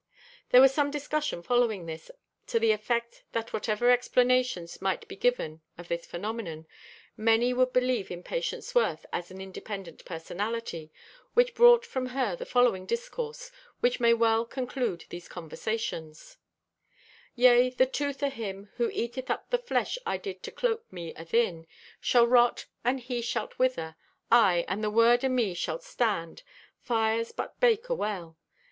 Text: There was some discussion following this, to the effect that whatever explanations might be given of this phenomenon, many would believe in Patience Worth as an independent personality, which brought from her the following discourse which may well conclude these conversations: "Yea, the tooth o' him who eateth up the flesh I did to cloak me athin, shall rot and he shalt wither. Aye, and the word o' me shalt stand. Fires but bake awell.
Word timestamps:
There 0.49 0.61
was 0.61 0.73
some 0.73 0.89
discussion 0.89 1.43
following 1.43 1.85
this, 1.85 2.09
to 2.47 2.59
the 2.59 2.71
effect 2.71 3.23
that 3.33 3.53
whatever 3.53 3.91
explanations 3.91 4.81
might 4.81 5.07
be 5.07 5.15
given 5.15 5.61
of 5.77 5.89
this 5.89 6.07
phenomenon, 6.07 6.65
many 7.15 7.53
would 7.53 7.71
believe 7.71 8.09
in 8.09 8.23
Patience 8.23 8.73
Worth 8.73 9.05
as 9.13 9.29
an 9.29 9.39
independent 9.39 10.03
personality, 10.03 10.91
which 11.35 11.53
brought 11.53 11.85
from 11.85 12.07
her 12.07 12.35
the 12.35 12.47
following 12.47 12.87
discourse 12.87 13.51
which 13.79 13.99
may 13.99 14.11
well 14.11 14.43
conclude 14.43 15.05
these 15.09 15.27
conversations: 15.27 16.37
"Yea, 17.35 17.69
the 17.69 17.85
tooth 17.85 18.23
o' 18.23 18.29
him 18.31 18.71
who 18.77 18.89
eateth 18.91 19.29
up 19.29 19.51
the 19.51 19.59
flesh 19.59 19.99
I 20.03 20.17
did 20.17 20.41
to 20.41 20.51
cloak 20.51 20.83
me 20.91 21.13
athin, 21.13 21.67
shall 21.99 22.25
rot 22.25 22.65
and 22.83 22.99
he 22.99 23.21
shalt 23.21 23.59
wither. 23.59 23.95
Aye, 24.31 24.65
and 24.67 24.83
the 24.83 24.89
word 24.89 25.23
o' 25.23 25.29
me 25.29 25.53
shalt 25.53 25.83
stand. 25.83 26.41
Fires 26.79 27.31
but 27.31 27.59
bake 27.59 27.83
awell. 27.87 28.35